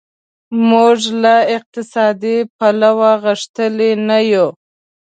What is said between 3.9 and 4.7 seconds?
نه یو.